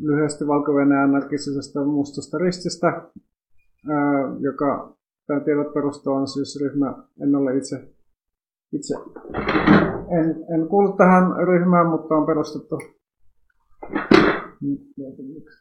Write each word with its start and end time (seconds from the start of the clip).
lyhyesti 0.00 0.46
valko 0.46 0.72
anarkistisesta 1.04 1.84
mustasta 1.84 2.38
rististä, 2.38 3.02
joka 4.40 4.96
tämä 5.26 5.40
tiedot 5.40 5.74
perustuu 5.74 6.12
on 6.12 6.28
siis 6.28 6.60
ryhmä, 6.62 6.94
en 7.22 7.34
ole 7.34 7.56
itse, 7.56 7.88
itse 8.72 8.94
en, 10.10 10.44
en 10.54 10.68
kuulu 10.68 10.92
tähän 10.92 11.46
ryhmään, 11.46 11.86
mutta 11.86 12.14
on 12.14 12.26
perustettu 12.26 12.78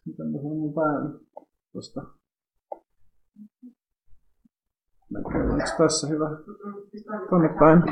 Miten 0.05 0.31
mä 0.31 0.37
sanon 0.37 0.57
mun 0.57 0.73
tuosta? 1.71 2.01
Onko 5.15 5.29
tässä 5.77 6.07
hyvä? 6.07 6.29
Tuonne 7.29 7.49
päin. 7.59 7.83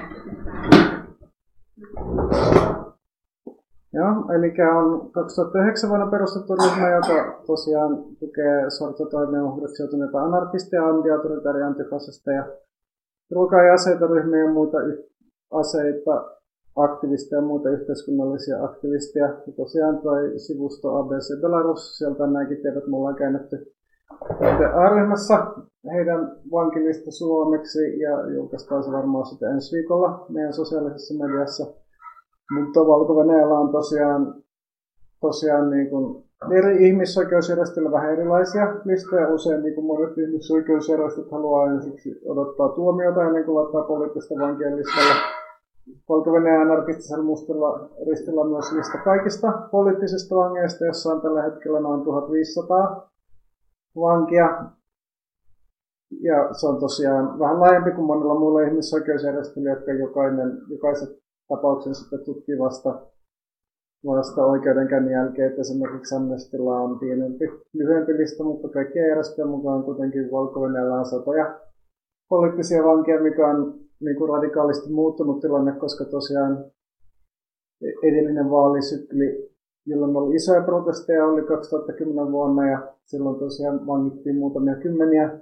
Joo, 3.94 4.14
eli 4.36 4.54
on 4.78 5.12
2009 5.12 5.90
vuonna 5.90 6.12
perustettu 6.12 6.56
ryhmä, 6.56 6.90
joka 6.90 7.44
tosiaan 7.46 8.04
tukee 8.20 8.70
sortotoimien 8.70 9.44
uhreiksi 9.44 9.84
joutuneita 9.84 10.24
anarkisteja, 10.24 10.88
antiautoritaria, 10.88 11.68
antifasisteja, 11.68 12.44
ruokaa 13.32 13.64
ja 13.64 13.74
aseita 13.74 14.08
ryhmiä 14.08 14.44
ja 14.44 14.52
muita 14.52 14.78
aseita, 15.52 16.30
aktivisteja 16.76 17.42
ja 17.42 17.48
muita 17.48 17.70
yhteiskunnallisia 17.70 18.64
aktivisteja. 18.64 19.26
Ja 19.26 19.54
tosiaan 19.56 19.98
toi 20.02 20.40
sivusto 20.40 20.96
ABC 20.98 21.42
Belarus, 21.42 21.98
sieltä 21.98 22.28
näinkin 22.28 22.62
tiedot 22.62 22.88
me 22.88 22.98
ollaan 22.98 23.16
käännetty 23.16 23.74
A-ryhmässä 24.84 25.38
heidän 25.94 26.38
vankilista 26.52 27.12
suomeksi 27.12 28.00
ja 28.00 28.30
julkaistaan 28.36 28.84
se 28.84 28.92
varmaan 28.92 29.26
sitten 29.26 29.52
ensi 29.52 29.76
viikolla 29.76 30.26
meidän 30.30 30.54
sosiaalisessa 30.54 31.26
mediassa. 31.26 31.83
Mutta 32.54 32.88
valko 32.88 33.16
on 33.60 33.72
tosiaan, 33.72 34.36
tosiaan 35.22 35.70
niin 35.70 35.90
kuin 35.90 36.24
eri 36.52 36.88
ihmisoikeusjärjestöillä 36.88 37.92
vähän 37.92 38.12
erilaisia 38.12 38.76
listoja. 38.86 39.28
Usein 39.28 39.64
niin 39.64 39.76
kuin 39.76 39.86
monet 39.86 40.18
ihmisoikeusjärjestöt 40.18 41.32
haluaa 41.32 41.72
ensiksi 41.72 42.22
odottaa 42.26 42.70
tuomiota 42.70 43.24
ennen 43.24 43.46
kuin 43.46 43.56
laittaa 43.56 43.84
poliittista 43.84 44.36
vankien 44.40 44.76
listalla. 44.76 45.16
valko 46.08 46.32
anarkistisella 46.62 47.24
mustalla 47.24 47.90
ristillä 48.10 48.44
myös 48.44 48.72
lista 48.72 48.98
kaikista 48.98 49.52
poliittisista 49.72 50.36
vangeista, 50.36 50.86
jossa 50.86 51.14
on 51.14 51.22
tällä 51.22 51.42
hetkellä 51.42 51.80
noin 51.80 52.04
1500 52.04 53.10
vankia. 53.96 54.66
Ja 56.22 56.54
se 56.54 56.68
on 56.68 56.80
tosiaan 56.80 57.40
vähän 57.40 57.60
laajempi 57.60 57.92
kuin 57.92 58.06
monilla 58.06 58.40
muilla 58.40 58.62
ihmisoikeusjärjestöillä, 58.62 59.70
jotka 59.70 59.92
jokainen, 59.92 60.58
jokaisen 60.70 61.23
tapauksen 61.48 61.96
sitten 61.96 62.26
tutkii 62.26 62.60
vasta, 62.60 63.02
vasta 64.06 64.46
oikeudenkäynnin 64.46 65.14
jälkeen, 65.14 65.50
että 65.50 65.62
esimerkiksi 65.62 66.16
Amnestilla 66.16 66.80
on 66.80 67.00
pienempi, 67.00 67.46
lyhyempi 67.74 68.18
lista, 68.18 68.44
mutta 68.44 68.70
kaikkien 68.70 69.08
järjestöjen 69.08 69.50
mukaan 69.50 69.84
kuitenkin 69.84 70.32
valko 70.32 70.62
on 70.62 71.06
satoja 71.06 71.60
poliittisia 72.30 72.84
vankia, 72.84 73.22
mikä 73.22 73.48
on 73.48 73.80
niin 74.00 74.18
kuin 74.18 74.30
radikaalisti 74.30 74.92
muuttunut 74.92 75.40
tilanne, 75.40 75.72
koska 75.72 76.06
tosiaan 76.06 76.66
edellinen 78.04 78.50
vaalisykli 78.50 79.54
jolloin 79.86 80.16
oli 80.16 80.36
isoja 80.36 80.62
protesteja, 80.62 81.26
oli 81.26 81.42
2010 81.42 82.32
vuonna 82.32 82.70
ja 82.70 82.94
silloin 83.06 83.40
tosiaan 83.40 83.88
vangittiin 83.88 84.38
muutamia 84.38 84.76
kymmeniä 84.76 85.40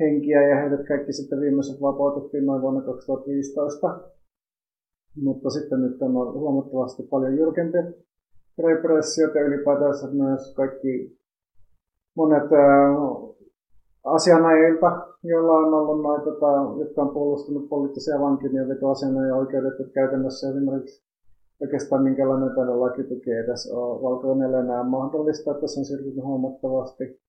henkiä 0.00 0.48
ja 0.48 0.56
heidät 0.60 0.86
kaikki 0.88 1.12
sitten 1.12 1.40
viimeiset 1.40 1.80
vapautettiin 1.80 2.46
noin 2.46 2.62
vuonna 2.62 2.80
2015. 2.80 4.00
Mutta 5.16 5.50
sitten 5.50 5.80
nyt 5.80 6.02
on 6.02 6.12
huomattavasti 6.12 7.02
paljon 7.02 7.36
jyrkempi 7.36 7.78
repressiot 8.58 9.34
ja 9.34 9.42
ylipäätänsä 9.42 10.06
myös 10.06 10.54
kaikki 10.54 11.18
monet 12.16 12.48
asianajilta, 14.04 15.06
joilla 15.22 15.52
on 15.52 15.74
ollut 15.74 16.02
noita, 16.02 16.30
jotka 16.78 17.02
on 17.02 17.14
puolustanut 17.14 17.68
poliittisia 17.68 18.20
vankin 18.20 18.54
ja 18.54 18.68
vetoasianajan 18.68 19.38
oikeudet, 19.38 19.80
että 19.80 19.92
käytännössä 19.92 20.50
esimerkiksi 20.50 21.04
oikeastaan 21.60 22.02
minkälainen 22.02 22.48
tällainen 22.48 22.80
lakituki 22.80 23.30
edes 23.30 23.72
ole 23.72 24.02
valko 24.02 24.32
enää 24.32 24.82
mahdollista, 24.82 25.50
että 25.50 25.66
se 25.66 25.80
on 25.80 25.84
siirtynyt 25.84 26.24
huomattavasti 26.24 27.20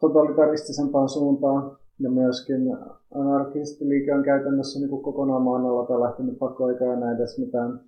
totalitaristisempaan 0.00 1.08
suuntaan. 1.08 1.79
Ja 2.00 2.10
myöskin 2.10 2.76
anarkistiliike 3.14 4.14
on 4.14 4.22
käytännössä 4.22 4.78
niin 4.80 4.90
kuin 4.90 5.02
kokonaan 5.02 5.42
maan 5.42 5.66
alla 5.66 6.00
lähtenyt 6.00 6.38
pakoikaan 6.38 6.96
enää 6.96 7.16
edes 7.16 7.38
mitään 7.38 7.80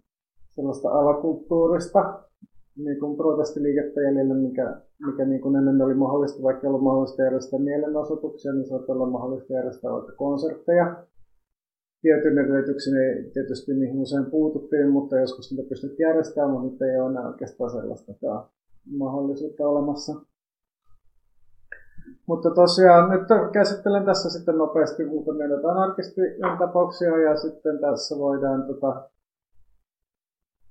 sellaista 0.48 0.88
alakulttuurista 0.88 2.20
niin 2.76 3.00
kuin 3.00 3.16
protestiliikettä 3.16 4.00
jäljellä, 4.00 4.34
mikä, 4.34 4.80
mikä 5.06 5.24
niin 5.24 5.40
kuin 5.40 5.56
ennen 5.56 5.82
oli 5.82 5.94
mahdollista, 5.94 6.42
vaikka 6.42 6.66
ei 6.66 6.68
ollut 6.68 6.82
mahdollista 6.82 7.22
järjestää 7.22 7.60
mielenosoituksia, 7.60 8.52
niin 8.52 8.74
on 8.74 8.84
olla 8.88 9.06
mahdollista 9.06 9.52
järjestää 9.52 9.92
vaikka 9.92 10.12
konsertteja 10.12 11.04
tietyn 12.02 12.38
edellytyksin 12.38 12.96
ei 12.96 13.30
tietysti 13.32 13.74
niihin 13.74 14.00
usein 14.00 14.30
puututtiin, 14.30 14.90
mutta 14.90 15.20
joskus 15.20 15.52
niitä 15.52 15.68
pystyt 15.68 15.98
järjestämään, 15.98 16.50
mutta 16.50 16.68
nyt 16.70 16.82
ei 16.82 17.00
ole 17.00 17.10
enää 17.10 17.28
oikeastaan 17.28 17.70
sellaista 17.70 18.12
mahdollisuutta 18.98 19.68
olemassa. 19.68 20.12
Mutta 22.26 22.50
tosiaan 22.50 23.10
nyt 23.10 23.28
käsittelen 23.52 24.04
tässä 24.04 24.30
sitten 24.30 24.58
nopeasti 24.58 25.04
muutamia 25.04 25.48
näitä 25.48 25.68
anarkistien 25.68 26.58
tapauksia 26.58 27.18
ja 27.18 27.36
sitten 27.36 27.78
tässä 27.80 28.18
voidaan 28.18 28.62
tota, 28.66 29.08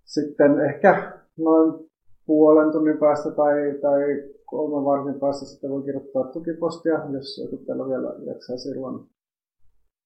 sitten 0.05 0.59
ehkä 0.59 1.11
noin 1.37 1.89
puolen 2.25 2.71
tunnin 2.71 2.97
päästä 2.97 3.31
tai, 3.31 3.79
tai 3.81 4.01
kolmen 4.45 4.85
vartin 4.85 5.19
päästä 5.19 5.45
sitten 5.45 5.71
voi 5.71 5.83
kirjoittaa 5.83 6.23
tukipostia, 6.23 7.05
jos 7.11 7.37
joku 7.37 7.65
täällä 7.65 7.87
vielä 7.87 8.13
jaksaa 8.25 8.57
silloin 8.57 9.09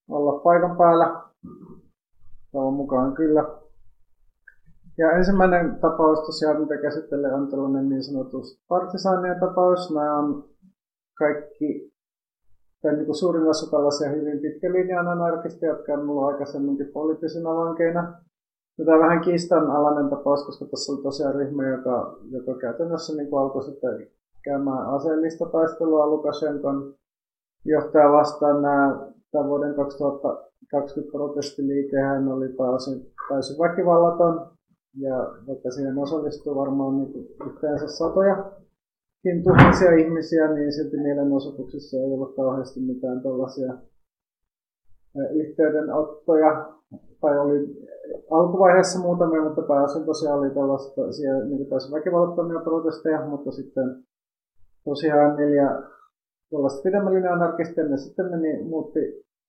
olla 0.09 0.39
paikan 0.39 0.77
päällä. 0.77 1.21
Toivon 2.51 2.73
mukaan 2.73 3.13
kyllä. 3.13 3.45
Ja 4.97 5.11
ensimmäinen 5.11 5.75
tapaus 5.75 6.19
tosiaan, 6.19 6.61
mitä 6.61 6.77
käsittelee, 6.77 7.33
on 7.33 7.47
tällainen 7.47 7.89
niin 7.89 8.03
sanottu 8.03 8.41
partisaanien 8.67 9.39
tapaus. 9.39 9.93
Nämä 9.93 10.17
on 10.17 10.43
kaikki, 11.17 11.91
tai 12.81 12.93
niin 12.93 13.05
kuin 13.05 13.15
suurin 13.15 13.47
osa 13.47 13.71
tällaisia 13.71 14.09
hyvin 14.09 14.39
pitkän 14.39 14.73
linjan 14.73 15.07
anarkisteja, 15.07 15.71
jotka 15.71 15.93
on 15.93 16.09
ollut 16.09 16.23
aikaisemminkin 16.23 16.91
poliittisina 16.93 17.55
vankeina. 17.55 18.13
Tämä 18.85 18.97
on 18.97 19.03
vähän 19.03 19.21
kiistanalainen 19.21 20.09
tapaus, 20.09 20.45
koska 20.45 20.65
tässä 20.65 20.91
oli 20.91 21.03
tosiaan 21.03 21.35
ryhmä, 21.35 21.69
joka, 21.69 22.17
joka 22.31 22.59
käytännössä 22.59 23.15
niin 23.15 23.29
kuin 23.29 23.41
alkoi 23.41 23.63
sitten 23.63 24.07
käymään 24.43 24.87
aseellista 24.87 25.45
taistelua 25.45 26.07
Lukashenkon 26.07 26.93
johtaja 27.65 28.11
vastaan. 28.11 28.61
Nämä 28.61 29.07
tämän 29.31 29.49
vuoden 29.49 29.75
2020 29.75 31.11
protestiliikehän 31.11 32.27
oli 32.27 32.47
täysin, 32.47 33.11
täysin 33.29 33.59
väkivallaton, 33.59 34.47
ja 34.99 35.15
vaikka 35.47 35.71
siihen 35.71 35.97
osallistui 35.97 36.55
varmaan 36.55 36.97
niin 36.97 37.27
yhteensä 37.47 37.87
satoja 37.87 38.51
tuhansia 39.43 39.91
ihmisiä, 39.91 40.53
niin 40.53 40.73
silti 40.73 40.97
mielenosoituksissa 40.97 41.97
ei 41.97 42.03
ollut 42.03 42.35
kauheasti 42.35 42.79
mitään 42.79 43.21
tällaisia 43.23 43.73
yhteydenottoja, 45.33 46.75
tai 47.21 47.39
oli 47.39 47.85
alkuvaiheessa 48.31 48.99
muutamia, 48.99 49.43
mutta 49.43 49.61
pääosin 49.61 50.05
tosiaan 50.05 50.39
oli 50.39 50.49
tällaista 50.49 51.11
siellä, 51.11 51.45
niin 51.45 51.69
väkivallattomia 51.91 52.59
protesteja, 52.59 53.25
mutta 53.25 53.51
sitten 53.51 54.03
tosiaan 54.85 55.35
neljä 55.35 55.83
tuollaista 56.49 56.81
pidemmällinen 56.83 57.33
anarkistia, 57.33 57.87
ne 57.87 57.97
sitten 57.97 58.31
meni, 58.31 58.63
muutti 58.63 58.99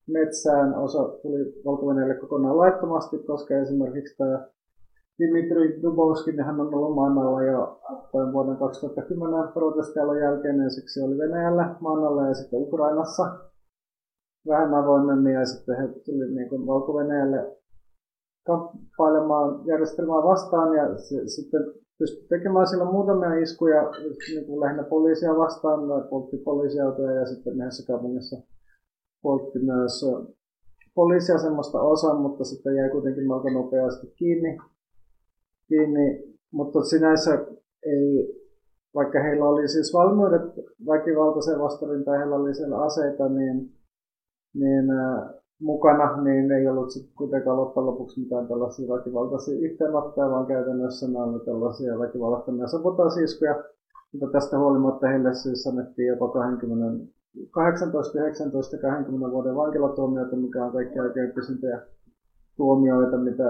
metsään. 0.09 0.75
Osa 0.75 1.09
tuli 1.09 1.63
valko 1.65 1.87
kokonaan 2.21 2.59
laittomasti, 2.59 3.19
koska 3.19 3.55
esimerkiksi 3.55 4.17
tämä 4.17 4.49
Dimitri 5.19 5.83
Dubovski, 5.83 6.37
hän 6.37 6.61
on 6.61 6.75
ollut 6.75 6.95
maanalla 6.95 7.43
jo 7.43 7.81
tämän 8.13 8.33
vuoden 8.33 8.57
2010 8.57 9.53
protesteilla 9.53 10.19
jälkeen, 10.19 10.59
ja 10.59 10.71
siksi 10.71 11.01
oli 11.01 11.19
Venäjällä 11.19 11.77
maanalla 11.81 12.29
ja 12.29 12.35
sitten 12.35 12.61
Ukrainassa 12.61 13.39
vähän 14.49 14.75
avoimemmin, 14.75 15.33
ja 15.33 15.45
sitten 15.45 15.77
he 15.77 15.89
tuli 15.89 16.35
niin 16.35 16.49
kuin 16.49 16.67
Valko-Venäjälle 16.67 17.57
kamppailemaan 18.47 19.67
järjestelmää 19.67 20.23
vastaan, 20.23 20.77
ja 20.77 20.99
se, 20.99 21.27
sitten 21.27 21.63
pystyi 21.99 22.29
tekemään 22.29 22.67
silloin 22.67 22.93
muutamia 22.93 23.35
iskuja 23.35 23.91
niin 24.35 24.47
kuin 24.47 24.61
lähinnä 24.61 24.83
poliisia 24.83 25.37
vastaan, 25.37 25.81
poltti 26.11 26.37
poliisiautoja 26.37 27.11
ja 27.21 27.27
sitten 27.27 27.59
näissä 27.59 27.87
kaupungissa 27.87 28.37
poltti 29.23 29.59
myös 29.59 30.05
poliisiasemasta 30.95 31.81
osan, 31.81 32.21
mutta 32.21 32.45
sitten 32.45 32.77
jäi 32.77 32.91
kuitenkin 32.91 33.29
melko 33.29 33.51
nopeasti 33.51 34.07
kiinni. 34.17 34.59
Kiinni. 35.69 36.37
Mutta 36.53 36.83
sinänsä 36.83 37.47
ei, 37.83 38.35
vaikka 38.95 39.23
heillä 39.23 39.49
oli 39.49 39.69
siis 39.69 39.95
valmiudet 39.95 40.43
väkivaltaiseen 40.87 41.59
vastarintaan, 41.61 42.19
heillä 42.19 42.37
oli 42.37 42.55
siellä 42.55 42.79
aseita, 42.83 43.29
niin, 43.29 43.73
niin 44.55 44.91
äh, 44.91 45.29
mukana, 45.61 46.23
niin 46.23 46.53
ei 46.53 46.69
ollut 46.69 46.91
sitten 46.91 47.13
kuitenkaan 47.17 47.57
loppujen 47.57 47.87
lopuksi 47.87 48.21
mitään 48.21 48.49
tällaisia 48.49 48.89
väkivaltaisia 48.89 49.59
yhteenottoja, 49.61 50.31
vaan 50.31 50.47
käytännössä 50.47 51.07
nämä 51.07 51.25
oli 51.25 51.45
tällaisia 51.45 51.99
väkivallattomia 51.99 52.67
sabotaasiiskuja. 52.67 53.65
mutta 54.13 54.33
tästä 54.33 54.59
huolimatta 54.59 55.09
heille 55.09 55.35
siis 55.35 55.67
annettiin 55.67 56.09
jopa 56.09 56.29
20, 56.29 57.05
18, 57.51 58.19
19 58.21 58.79
20 58.79 59.33
vuoden 59.33 59.57
vankilatuomioita, 59.57 60.37
mikä 60.37 60.65
on 60.65 60.73
kaikki 60.73 61.01
oikein 61.01 61.33
pisimpiä 61.33 61.81
tuomioita, 62.57 63.17
mitä 63.17 63.45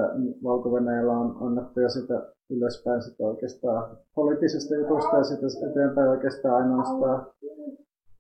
valko 0.45 0.69
on 0.69 1.37
annettu 1.41 1.81
ja 1.81 1.89
sitä 1.89 2.33
ylöspäin 2.51 3.03
sitä 3.03 3.25
oikeastaan 3.25 3.97
poliittisesta 4.15 4.75
jutusta 4.75 5.17
ja 5.17 5.25
sitä 5.25 5.71
eteenpäin 5.71 6.09
oikeastaan 6.09 6.63
ainoastaan 6.63 7.27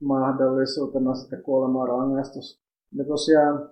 mahdollisuutena 0.00 1.14
sitten 1.14 1.42
kuolemaan 1.42 1.88
rangaistus. 1.88 2.60
Ja 2.98 3.04
tosiaan 3.04 3.70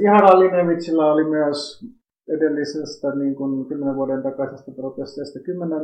Ihara 0.00 0.38
Linevitsillä 0.38 1.12
oli 1.12 1.24
myös 1.24 1.84
edellisestä 2.28 3.12
niin 3.12 3.36
kuin 3.36 3.66
10 3.66 3.96
vuoden 3.96 4.22
takaisesta 4.22 4.72
protesteista 4.72 5.40
10, 5.40 5.80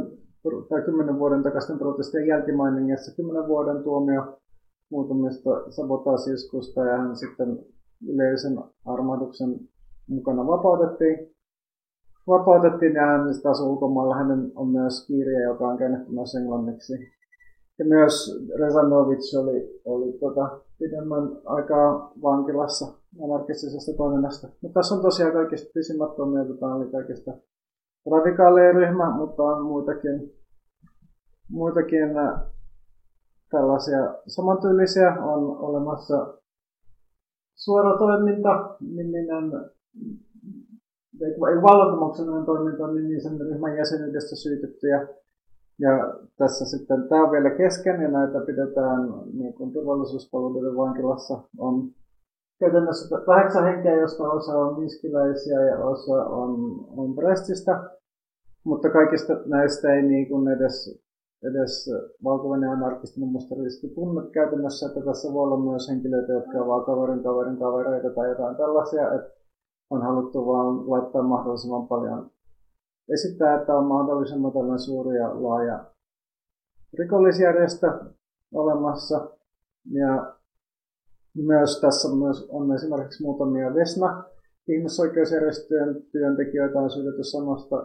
tai 0.68 0.82
10 0.82 1.18
vuoden 1.18 1.42
takaisten 1.42 1.78
protestien 1.78 2.26
jälkimainingissa 2.26 3.16
10 3.16 3.48
vuoden 3.48 3.82
tuomio 3.82 4.38
muutamista 4.90 5.50
sabotaasiskusta 5.70 6.84
ja 6.84 6.96
hän 6.98 7.16
sitten 7.16 7.58
yleisen 8.08 8.58
armahduksen 8.86 9.60
mukana 10.08 10.46
vapautettiin. 10.46 11.34
Vapautettiin 12.26 12.94
ja 12.94 13.06
hän 13.06 13.20
taas 13.42 13.60
ulkomailla. 13.60 14.14
Hänen 14.14 14.52
on 14.54 14.68
myös 14.68 15.06
kirja, 15.06 15.42
joka 15.42 15.68
on 15.68 15.78
käännetty 15.78 16.12
myös 16.12 16.34
englanniksi. 16.34 16.92
Ja 17.78 17.84
myös 17.84 18.44
Rezanovic 18.60 19.38
oli, 19.38 19.80
oli 19.84 20.12
tota, 20.12 20.60
pidemmän 20.78 21.22
aikaa 21.44 22.12
vankilassa 22.22 22.86
anarkistisesta 23.24 23.96
toiminnasta. 23.96 24.48
Mutta 24.62 24.80
tässä 24.80 24.94
on 24.94 25.02
tosiaan 25.02 25.32
kaikista 25.32 25.70
pisimmät 25.74 26.16
tuomiot, 26.16 26.60
tämä 26.60 26.74
oli 26.74 26.90
kaikista 26.90 27.32
radikaaleja 28.10 28.72
ryhmä, 28.72 29.16
mutta 29.16 29.42
on 29.42 29.66
muitakin, 29.66 30.32
muitakin 31.48 32.18
äh, 32.18 32.40
tällaisia 33.50 34.14
samantyylisiä 34.26 35.22
on 35.22 35.58
olemassa 35.58 36.34
suora 37.64 37.98
toiminta, 37.98 38.76
niminen 38.80 39.52
vallankumouksellinen 41.62 42.44
toiminta 42.44 42.84
on 42.84 42.94
nimisen 42.94 43.40
ryhmän 43.40 43.76
jäsenyydestä 43.76 44.36
syytettyjä. 44.36 45.08
Ja 45.78 46.14
tässä 46.38 46.64
sitten 46.64 47.08
tämä 47.08 47.24
on 47.24 47.30
vielä 47.30 47.50
kesken 47.50 48.02
ja 48.02 48.08
näitä 48.08 48.40
pidetään 48.46 49.00
niin 49.32 49.54
kuin 49.54 49.72
turvallisuuspalveluiden 49.72 50.76
vankilassa 50.76 51.42
on 51.58 51.90
käytännössä 52.60 53.16
kahdeksan 53.26 53.64
henkeä, 53.64 54.00
josta 54.00 54.30
osa 54.30 54.52
on 54.58 54.80
miskiläisiä 54.80 55.60
ja 55.60 55.78
osa 55.78 56.24
on, 56.24 56.84
on 56.96 57.14
Brestistä. 57.14 57.90
Mutta 58.64 58.90
kaikista 58.90 59.32
näistä 59.46 59.94
ei 59.94 60.02
niin 60.02 60.28
kuin 60.28 60.48
edes 60.48 61.02
edes 61.42 61.90
valko 62.24 62.52
anarkistinen 62.52 63.28
mustarilisti 63.28 63.88
tunne 63.88 64.30
käytännössä, 64.30 64.86
että 64.86 65.00
tässä 65.00 65.32
voi 65.32 65.42
olla 65.42 65.70
myös 65.70 65.88
henkilöitä, 65.88 66.32
jotka 66.32 66.58
ovat 66.58 66.86
kaverin 66.86 67.22
kaverin 67.22 67.58
kavereita 67.58 68.10
tai 68.10 68.28
jotain 68.28 68.56
tällaisia, 68.56 69.14
että 69.14 69.30
on 69.90 70.02
haluttu 70.02 70.46
vaan 70.46 70.90
laittaa 70.90 71.22
mahdollisimman 71.22 71.88
paljon 71.88 72.30
esittää, 73.08 73.60
että 73.60 73.74
on 73.74 73.84
mahdollisimman 73.84 74.52
tällainen 74.52 74.78
suuri 74.78 75.16
ja 75.16 75.42
laaja 75.42 75.84
rikollisjärjestö 76.98 77.86
olemassa. 78.52 79.30
Ja 79.90 80.34
myös 81.34 81.80
tässä 81.80 82.08
myös 82.08 82.46
on 82.50 82.74
esimerkiksi 82.74 83.22
muutamia 83.22 83.74
Vesna 83.74 84.24
ihmisoikeusjärjestöjen 84.68 86.02
työntekijöitä 86.12 86.78
on 86.78 86.90
syytetty 86.90 87.24
samasta 87.24 87.76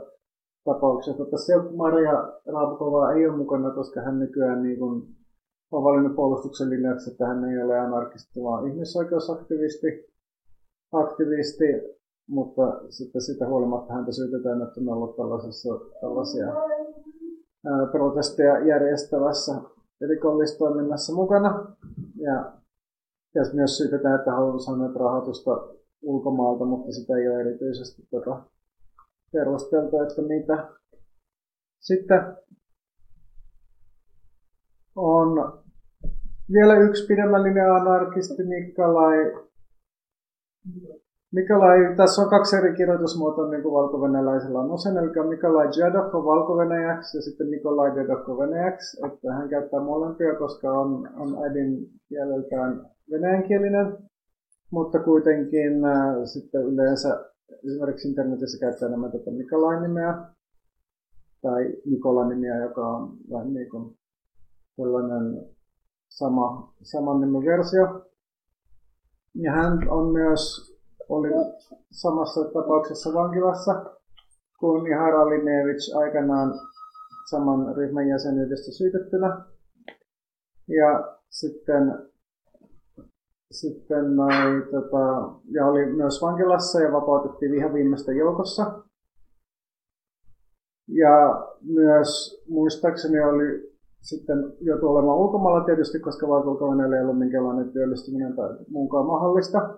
tapauksessa. 0.67 1.25
Tässä 1.25 1.53
Maria 1.75 2.15
Raapukova 2.53 3.11
ei 3.11 3.27
ole 3.27 3.37
mukana, 3.37 3.71
koska 3.71 4.01
hän 4.01 4.19
nykyään 4.19 4.63
niin 4.63 4.79
kuin 4.79 5.03
on 5.71 5.83
valinnut 5.83 6.15
puolustuksen 6.15 6.69
linjaksi, 6.69 7.11
että 7.11 7.27
hän 7.27 7.43
ei 7.45 7.63
ole 7.63 7.79
anarkisti, 7.79 8.43
vaan 8.43 8.67
ihmisoikeusaktivisti, 8.67 9.87
aktivisti, 10.91 11.65
mutta 12.29 12.81
sitten 12.89 13.21
sitä 13.21 13.47
huolimatta 13.47 13.93
häntä 13.93 14.11
syytetään, 14.11 14.61
että 14.61 14.81
on 14.81 14.89
ollut 14.89 15.15
tällaisessa, 15.15 15.69
tällaisia 16.01 16.47
ää, 17.65 17.85
protesteja 17.91 18.65
järjestävässä 18.67 19.61
rikollistoiminnassa 20.09 21.13
mukana. 21.13 21.75
Ja, 22.15 22.53
ja 23.35 23.43
myös 23.53 23.77
syytetään, 23.77 24.19
että 24.19 24.31
haluaa 24.31 24.59
saada 24.59 24.93
rahoitusta 24.95 25.67
ulkomaalta, 26.01 26.65
mutta 26.65 26.91
sitä 26.91 27.17
ei 27.17 27.29
ole 27.29 27.39
erityisesti 27.39 28.07
tota, 28.11 28.43
perusteltu, 29.31 30.01
että 30.01 30.21
mitä 30.21 30.67
sitten 31.79 32.37
on 34.95 35.61
vielä 36.53 36.75
yksi 36.77 37.07
pidemmällinen 37.07 37.71
anarkisti, 37.71 38.43
Nikolai. 38.43 39.47
Nikolai, 41.31 41.95
tässä 41.97 42.21
on 42.21 42.29
kaksi 42.29 42.55
eri 42.55 42.75
kirjoitusmuotoa 42.75 43.49
niin 43.49 43.63
kuin 43.63 43.73
valko-venäläisellä 43.73 44.59
on 44.59 44.71
osan, 44.71 44.97
eli 44.97 45.29
Nikolai 45.29 45.67
on 46.13 46.25
valko 46.25 46.61
ja 46.61 47.21
sitten 47.21 47.51
Nikolai 47.51 47.95
Dedok 47.95 48.27
venäjäksi, 48.39 49.05
että 49.05 49.33
hän 49.33 49.49
käyttää 49.49 49.79
molempia, 49.79 50.35
koska 50.35 50.71
on, 50.71 51.09
on 51.15 51.43
äidin 51.43 51.89
kieleltään 52.09 52.85
venäjänkielinen, 53.11 53.97
mutta 54.71 54.99
kuitenkin 54.99 55.85
äh, 55.85 56.15
sitten 56.33 56.61
yleensä 56.61 57.25
esimerkiksi 57.67 58.07
internetissä 58.07 58.59
käyttää 58.59 58.87
enemmän 58.87 59.11
tätä 59.11 59.31
Nikolai-nimeä 59.31 60.25
tai 61.41 61.73
Nikola-nimeä, 61.85 62.61
joka 62.61 62.87
on 62.87 63.17
vähän 63.31 63.53
niin 63.53 63.69
kuin 63.69 63.97
sellainen 64.75 65.49
sama, 66.09 66.73
saman 66.81 67.21
nimen 67.21 67.45
versio. 67.45 68.05
Ja 69.35 69.51
hän 69.51 69.89
on 69.89 70.13
myös, 70.13 70.75
oli 71.09 71.29
samassa 71.91 72.43
tapauksessa 72.43 73.13
vankilassa 73.13 73.85
kuin 74.59 74.87
Ihara 74.87 75.29
Linevich 75.29 75.97
aikanaan 75.97 76.53
saman 77.29 77.75
ryhmän 77.75 78.07
jäsenyydestä 78.07 78.71
syytettynä. 78.71 79.45
Ja 80.67 81.17
sitten 81.29 82.09
sitten 83.51 84.15
noi, 84.15 84.67
tota, 84.71 85.33
ja 85.51 85.65
oli 85.65 85.85
myös 85.85 86.21
vankilassa 86.21 86.81
ja 86.81 86.91
vapautettiin 86.91 87.53
ihan 87.53 87.73
viimeistä 87.73 88.11
joukossa. 88.11 88.83
Ja 90.87 91.45
myös 91.63 92.41
muistaakseni 92.49 93.19
oli 93.19 93.77
sitten 94.01 94.37
joutui 94.61 94.89
olemaan 94.89 95.17
ulkomailla 95.17 95.65
tietysti, 95.65 95.99
koska 95.99 96.27
valko 96.27 96.73
ei 96.95 97.01
ollut 97.01 97.19
minkälainen 97.19 97.71
työllistyminen 97.71 98.35
tai 98.35 98.49
muunkaan 98.69 99.05
mahdollista. 99.05 99.77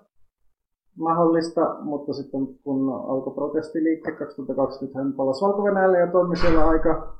mahdollista. 0.98 1.76
Mutta 1.82 2.14
sitten 2.14 2.48
kun 2.64 2.90
alkoi 2.94 3.34
protestiliikke 3.34 4.12
2020, 4.12 5.00
hän 5.00 5.14
palasi 5.14 5.46
valko 5.46 5.68
ja 6.00 6.12
toimi 6.12 6.36
siellä 6.36 6.68
aika 6.68 7.16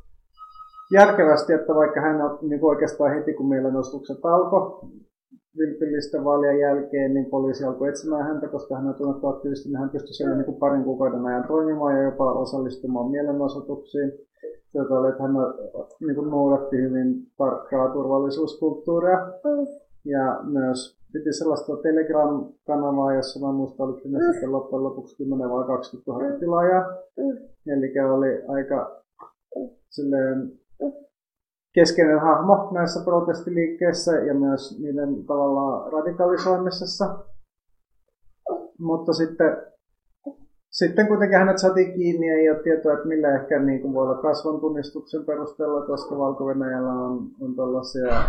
järkevästi, 0.94 1.54
että 1.54 1.76
vaikka 1.76 2.02
hän 2.02 2.18
niin 2.42 2.66
oikeastaan 2.66 3.14
heti 3.16 3.34
kun 3.34 3.50
mielenosoitukset 3.50 4.26
alkoi, 4.26 4.90
vilpillisten 5.58 6.24
vaalien 6.24 6.60
jälkeen 6.60 7.14
niin 7.14 7.26
poliisi 7.26 7.64
alkoi 7.64 7.90
etsimään 7.90 8.28
häntä, 8.28 8.48
koska 8.48 8.76
hän 8.76 8.88
on 8.88 8.96
tunnettu 8.96 9.28
aktiivisesti, 9.28 9.70
niin 9.70 9.80
hän 9.80 9.90
pystyi 9.90 10.14
siellä 10.14 10.36
niin 10.36 10.46
kuin 10.46 10.58
parin 10.58 10.84
kuukauden 10.84 11.26
ajan 11.26 11.48
toimimaan 11.48 11.98
ja 11.98 12.04
jopa 12.04 12.34
osallistumaan 12.34 13.12
mielenosoituksiin. 13.12 14.12
Sieltä 14.72 14.94
oli, 14.94 15.10
että 15.10 15.24
hän 15.24 15.32
niin 16.06 16.16
kuin 16.16 16.30
noudatti 16.30 16.78
hyvin 16.78 17.16
tarkkaa 17.38 17.94
turvallisuuskulttuuria. 17.94 19.18
Ja 20.06 20.40
myös 20.44 21.00
piti 21.14 21.34
sellaista 21.34 21.78
Telegram-kanavaa, 21.78 23.14
jossa 23.16 23.40
mä 23.40 23.52
muistan, 23.54 23.86
oliko 23.86 24.00
sinne 24.00 24.20
sitten 24.32 24.52
loppujen 24.52 24.84
lopuksi 24.84 25.18
10 25.18 25.50
vai 25.50 25.68
20 25.68 26.12
000 26.12 26.40
tilaajaa. 26.40 26.86
Eli 27.68 27.94
oli 28.00 28.44
aika 28.48 29.02
silleen 29.90 30.52
keskeinen 31.74 32.22
hahmo 32.22 32.70
näissä 32.74 33.04
protestiliikkeissä 33.04 34.12
ja 34.12 34.34
myös 34.34 34.80
niiden 34.82 35.26
tavallaan 35.26 35.94
radikalisoimisessa. 35.94 37.26
Mutta 38.80 39.14
sitten, 39.14 39.58
sitten 40.70 41.08
kuitenkin 41.08 41.38
hänet 41.38 41.58
saatiin 41.58 41.94
kiinni 41.94 42.28
ja 42.28 42.36
ei 42.36 42.50
ole 42.50 42.64
tietoa, 42.64 42.94
että 42.94 43.08
millä 43.08 43.36
ehkä 43.36 43.60
niin 43.60 43.82
kuin 43.82 43.94
voi 43.94 44.08
olla 44.08 44.22
kasvon 44.22 44.60
tunnistuksen 44.60 45.26
perusteella, 45.26 45.86
koska 45.86 46.18
valko 46.18 46.46
on, 46.46 47.30
on 47.42 47.56
tällaisia 47.56 48.24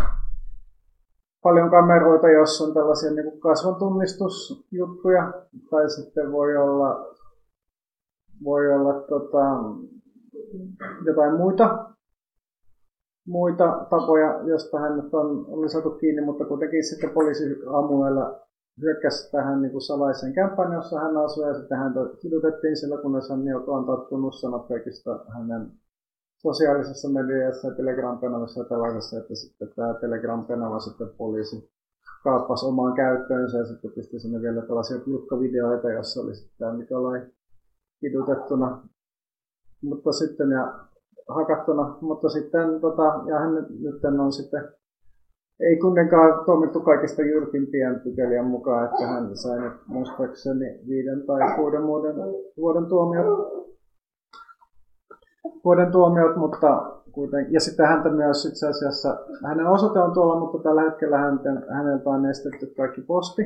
paljon 1.43 1.69
kameroita, 1.69 2.29
joissa 2.29 2.63
on 2.63 2.73
tällaisia 2.73 3.11
niin 3.11 3.39
kasvon 3.39 3.75
tunnistusjuttuja, 3.75 5.33
tai 5.69 5.89
sitten 5.89 6.31
voi 6.31 6.57
olla, 6.57 7.05
voi 8.43 8.73
olla 8.73 8.93
tota, 8.93 9.39
jotain 11.05 11.37
muita 11.37 11.91
muita 13.27 13.87
tapoja, 13.89 14.39
josta 14.45 14.79
hän 14.79 15.09
on, 15.13 15.45
oli 15.47 15.69
saatu 15.69 15.89
kiinni, 15.89 16.21
mutta 16.21 16.45
kuitenkin 16.45 16.83
sitten 16.83 17.09
poliisi 17.09 17.43
aamuilla 17.73 18.39
hyökkäsi 18.81 19.31
tähän 19.31 19.61
niin 19.61 19.71
kuin 19.71 19.81
salaiseen 19.81 20.33
kämppään, 20.33 20.73
jossa 20.73 20.99
hän 20.99 21.17
asui, 21.17 21.47
ja 21.47 21.53
sitten 21.53 21.77
häntä 21.77 21.99
kidutettiin 22.21 22.77
sillä, 22.77 22.97
kunnes 22.97 23.29
hän 23.29 23.47
jo 23.47 23.73
antaa 23.73 23.97
tunnussanat 23.97 24.67
kaikista 24.67 25.25
hänen 25.33 25.71
sosiaalisessa 26.37 27.09
mediassa 27.09 27.67
ja 27.67 27.75
Telegram-kanavassa 27.75 28.59
ja 28.59 28.65
tällaisessa, 28.69 29.17
että 29.17 29.35
sitten 29.35 29.69
tämä 29.75 29.93
Telegram-kanava 29.93 30.79
sitten 30.79 31.09
poliisi 31.17 31.71
kaappasi 32.23 32.65
omaan 32.65 32.93
käyttöönsä 32.93 33.57
ja 33.57 33.65
sitten 33.65 33.91
pisti 33.91 34.19
sinne 34.19 34.41
vielä 34.41 34.61
tällaisia 34.61 34.99
pilkkavideoita, 35.05 35.91
jossa 35.91 36.21
oli 36.21 36.35
sitten 36.35 36.57
tämä 36.57 36.77
Nikolai 36.77 37.21
kidutettuna. 37.99 38.87
Mutta 39.83 40.11
sitten 40.11 40.51
ja 40.51 40.79
hakattuna, 41.35 41.97
mutta 42.01 42.29
sitten 42.29 42.81
tota, 42.81 43.03
ja 43.27 43.39
hän 43.39 43.53
nyt 43.53 44.05
on 44.19 44.31
sitten 44.31 44.69
ei 45.61 45.77
kuitenkaan 45.77 46.45
tuomittu 46.45 46.79
kaikista 46.79 47.21
jyrkimpien 47.21 47.99
pykälien 47.99 48.45
mukaan, 48.45 48.85
että 48.85 49.07
hän 49.07 49.37
sai 49.37 49.61
nyt 49.61 49.73
muistaakseni 49.87 50.79
viiden 50.87 51.25
tai 51.25 51.55
kuuden 51.55 51.87
vuoden, 51.87 52.15
vuoden 52.57 52.85
tuomiot. 52.85 53.25
Vuoden 55.65 55.91
tuomiot, 55.91 56.35
mutta 56.35 57.01
kuitenkin. 57.11 57.53
Ja 57.53 57.59
sitten 57.59 57.87
häntä 57.87 58.09
myös 58.09 58.45
itse 58.45 58.67
asiassa, 58.67 59.17
hänen 59.47 59.67
osoite 59.67 59.99
on 59.99 60.13
tuolla, 60.13 60.39
mutta 60.39 60.63
tällä 60.63 60.81
hetkellä 60.81 61.17
häneltä 61.73 62.09
on 62.09 62.25
estetty 62.25 62.73
kaikki 62.77 63.01
posti 63.01 63.41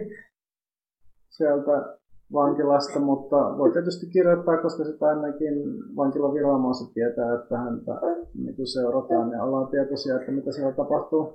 sieltä 1.30 1.98
vankilasta, 2.34 3.00
mutta 3.00 3.36
voi 3.58 3.72
tietysti 3.72 4.06
kirjoittaa, 4.06 4.62
koska 4.62 4.84
sitä 4.84 5.06
ainakin 5.06 5.54
vankilaviranomaiset 5.96 6.94
tietää, 6.94 7.36
että 7.36 7.58
häntä 7.58 7.92
niin 8.34 8.68
seurataan 8.68 9.32
ja 9.32 9.44
ollaan 9.44 9.68
tietoisia, 9.68 10.16
että 10.16 10.32
mitä 10.32 10.52
siellä 10.52 10.72
tapahtuu. 10.72 11.34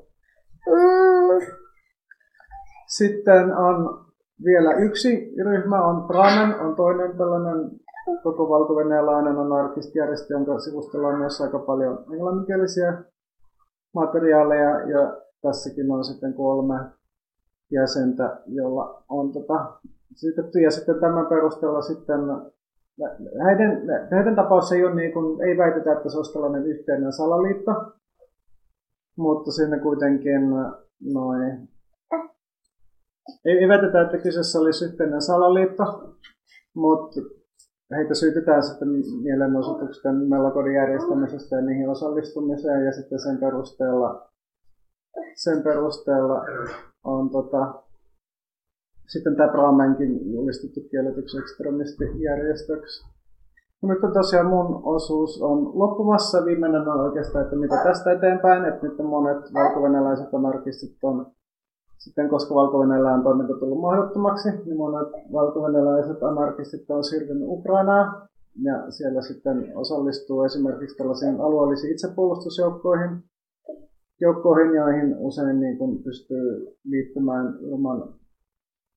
Sitten 2.87 3.57
on 3.57 4.05
vielä 4.45 4.75
yksi 4.75 5.35
ryhmä, 5.45 5.85
on 5.85 6.09
Pramen, 6.09 6.61
on 6.61 6.77
toinen 6.77 7.17
tällainen 7.17 7.71
koko 8.23 8.49
valko-venäläinen 8.49 9.39
anarkistijärjestö, 9.39 10.35
jonka 10.35 10.59
sivustolla 10.59 11.09
on 11.09 11.19
myös 11.19 11.41
aika 11.41 11.59
paljon 11.59 12.05
englanninkielisiä 12.13 13.03
materiaaleja 13.95 14.71
ja 14.71 15.17
tässäkin 15.43 15.91
on 15.91 16.05
sitten 16.05 16.35
kolme 16.35 16.75
jäsentä, 17.73 18.41
jolla 18.47 19.05
on 19.09 19.33
tota, 19.33 19.81
syytetty 20.15 20.61
ja 20.61 20.71
sitten 20.71 21.01
tämän 21.01 21.27
perusteella 21.27 21.83
sitten 21.83 22.21
heidän, 23.47 23.83
heidän 24.11 24.37
tapaus 24.37 24.73
ei, 24.73 24.85
ole 24.85 24.95
niin 24.95 25.13
kuin, 25.13 25.49
ei 25.49 25.59
väitetä, 25.59 25.93
että 25.93 26.11
se 26.11 26.17
olisi 26.17 26.33
tällainen 26.33 26.67
yhteinen 26.67 27.13
salaliitto, 27.13 27.73
mutta 29.17 29.53
siinä 29.53 29.79
kuitenkin 29.79 30.51
noin 31.15 31.69
ei, 33.45 33.59
ei 33.59 33.69
väitetä, 33.69 34.03
että 34.03 34.19
kyseessä 34.19 34.59
olisi 34.59 34.85
yhteinen 34.85 35.23
salaliitto, 35.23 35.85
mutta 36.75 37.21
heitä 37.97 38.15
syytetään 38.15 38.63
sitten 38.63 38.89
mielenosoituksien 39.23 40.15
melokodin 40.15 40.75
järjestämisestä 40.75 41.57
ja 41.57 41.63
niihin 41.63 41.89
osallistumiseen. 41.89 42.85
Ja 42.85 42.93
sitten 42.93 43.19
sen 43.19 43.39
perusteella, 43.39 44.31
sen 45.35 45.63
perusteella 45.63 46.45
on 47.05 47.31
tota, 47.31 47.83
sitten 49.13 49.37
tämä 49.37 49.53
Brahmenkin 49.53 50.33
julistettu 50.33 50.81
kielletyksi 50.91 51.39
ekstremistijärjestöksi. 51.39 53.11
No 53.83 53.89
on 53.89 54.13
tosiaan 54.13 54.47
mun 54.47 54.81
osuus 54.85 55.43
on 55.43 55.79
loppumassa. 55.79 56.45
Viimeinen 56.45 56.89
on 56.89 57.01
oikeastaan, 57.01 57.45
että 57.45 57.57
mitä 57.57 57.77
tästä 57.85 58.13
eteenpäin. 58.13 58.65
Että 58.65 58.87
nyt 58.87 58.99
monet 58.99 59.55
valko-venäläiset 59.55 60.35
anarkistit 60.35 60.97
on 61.03 61.27
sitten 61.99 62.29
koska 62.29 62.55
valko 62.55 62.79
on 62.79 63.23
toiminta 63.23 63.55
tullut 63.59 63.81
mahdottomaksi, 63.81 64.49
niin 64.51 64.77
monet 64.77 65.09
valko 65.33 65.61
anarkistit 66.23 66.91
on 66.91 67.05
siirtynyt 67.05 67.49
Ukrainaan 67.49 68.29
ja 68.63 68.91
siellä 68.91 69.23
sitten 69.23 69.73
osallistuu 69.75 70.43
esimerkiksi 70.43 70.97
tällaisiin 70.97 71.41
alueellisiin 71.41 71.93
itsepuolustusjoukkoihin, 71.93 73.11
joukkoihin, 74.21 74.75
joihin 74.75 75.17
usein 75.19 75.61
niin 75.61 75.79
kuin 75.79 76.03
pystyy 76.03 76.77
liittymään 76.85 77.59
ilman, 77.61 78.15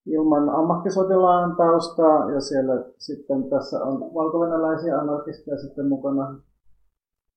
ilman 0.05 0.49
ammattisotilaan 0.49 1.55
taustaa 1.55 2.31
ja 2.31 2.41
siellä 2.41 2.83
sitten 2.97 3.49
tässä 3.49 3.83
on 3.83 3.99
valko 4.13 4.39
anarkisteja 4.99 5.57
sitten 5.57 5.87
mukana, 5.87 6.35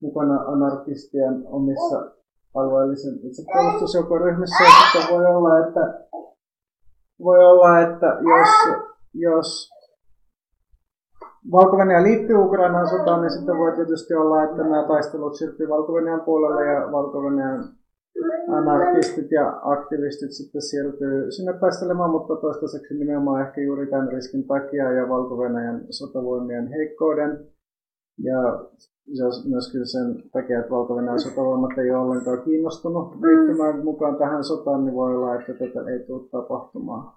mukana 0.02 0.34
anarkistien 0.34 1.44
omissa 1.46 2.10
alueellisen 2.54 3.14
itsepuolustusjoukon 3.22 4.20
ryhmissä. 4.20 4.64
Ja 4.64 4.70
sitten 4.70 5.16
voi 5.16 5.26
olla, 5.26 5.66
että, 5.66 6.00
voi 7.24 7.44
olla, 7.44 7.80
että 7.80 8.06
jos, 8.06 8.80
jos 9.14 9.70
valko 11.52 11.76
liittyy 12.02 12.36
Ukrainaan 12.36 12.88
sotaan, 12.88 13.20
niin 13.20 13.30
sitten 13.30 13.58
voi 13.58 13.72
tietysti 13.72 14.14
olla, 14.14 14.44
että 14.44 14.62
nämä 14.62 14.84
taistelut 14.88 15.34
siirtyy 15.34 15.68
valko 15.68 15.92
puolelle 16.24 16.64
ja 16.64 16.92
valko 16.92 17.20
anarkistit 18.48 19.30
ja 19.30 19.60
aktivistit 19.62 20.32
sitten 20.32 20.62
siirtyy 20.62 21.30
sinne 21.30 21.52
taistelemaan, 21.52 22.10
mutta 22.10 22.36
toistaiseksi 22.36 22.94
nimenomaan 22.94 23.46
ehkä 23.46 23.60
juuri 23.60 23.86
tämän 23.86 24.12
riskin 24.12 24.46
takia 24.46 24.92
ja 24.92 25.08
valko 25.08 25.36
sotavoimien 25.90 26.68
heikkouden. 26.68 27.46
Ja 28.18 28.64
myöskin 29.48 29.86
sen 29.86 30.22
takia, 30.32 30.58
että 30.58 30.70
valko 30.70 30.94
sotavoimat 31.18 31.78
ei 31.78 31.90
ole 31.90 31.98
ollenkaan 31.98 32.42
kiinnostunut 32.42 33.14
liittymään 33.20 33.84
mukaan 33.84 34.16
tähän 34.16 34.44
sotaan, 34.44 34.84
niin 34.84 34.94
voi 34.94 35.16
olla, 35.16 35.34
että 35.34 35.52
tätä 35.52 35.90
ei 35.90 35.98
tule 36.06 36.28
tapahtumaan. 36.28 37.12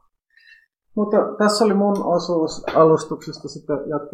Mutta 0.95 1.17
tässä 1.37 1.65
oli 1.65 1.73
mun 1.73 2.05
osuus 2.05 2.63
alustuksesta, 2.75 3.47
sitten 3.49 3.77
jatketaan 3.85 4.09